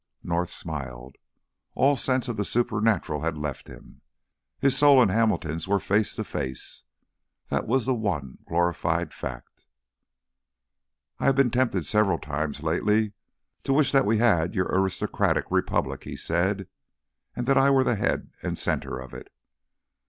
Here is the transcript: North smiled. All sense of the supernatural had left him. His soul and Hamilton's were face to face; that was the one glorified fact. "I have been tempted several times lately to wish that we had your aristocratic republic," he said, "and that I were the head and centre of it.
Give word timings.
North 0.23 0.49
smiled. 0.49 1.15
All 1.75 1.95
sense 1.95 2.27
of 2.27 2.35
the 2.35 2.43
supernatural 2.43 3.21
had 3.21 3.37
left 3.37 3.67
him. 3.67 4.01
His 4.59 4.75
soul 4.75 4.99
and 4.99 5.11
Hamilton's 5.11 5.67
were 5.67 5.79
face 5.79 6.15
to 6.15 6.23
face; 6.23 6.85
that 7.49 7.67
was 7.67 7.85
the 7.85 7.93
one 7.93 8.39
glorified 8.47 9.13
fact. 9.13 9.67
"I 11.19 11.25
have 11.25 11.35
been 11.35 11.51
tempted 11.51 11.85
several 11.85 12.17
times 12.17 12.63
lately 12.63 13.13
to 13.63 13.73
wish 13.73 13.91
that 13.91 14.07
we 14.07 14.17
had 14.17 14.55
your 14.55 14.71
aristocratic 14.73 15.45
republic," 15.51 16.03
he 16.05 16.17
said, 16.17 16.67
"and 17.35 17.45
that 17.45 17.59
I 17.59 17.69
were 17.69 17.83
the 17.83 17.93
head 17.93 18.31
and 18.41 18.57
centre 18.57 18.97
of 18.97 19.13
it. 19.13 19.31